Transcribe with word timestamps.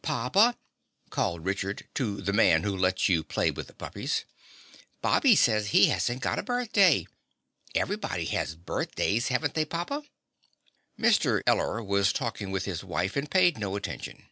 "Papa," 0.00 0.56
called 1.10 1.44
Richard 1.44 1.86
to 1.92 2.22
the 2.22 2.32
Man 2.32 2.62
Who 2.62 2.74
Lets 2.74 3.06
You 3.10 3.22
Play 3.22 3.50
with 3.50 3.66
the 3.66 3.74
Puppy, 3.74 4.08
"Bobby 5.02 5.36
says 5.36 5.66
he 5.66 5.88
hasn't 5.88 6.22
got 6.22 6.38
a 6.38 6.42
birthday. 6.42 7.06
Everybody 7.74 8.24
has 8.24 8.54
birthdays, 8.56 9.28
haven't 9.28 9.52
they, 9.52 9.66
papa?" 9.66 10.02
Mr. 10.98 11.42
Eller 11.46 11.82
was 11.84 12.14
talking 12.14 12.50
with 12.50 12.64
his 12.64 12.82
wife 12.82 13.14
and 13.14 13.30
paid 13.30 13.58
no 13.58 13.76
attention. 13.76 14.24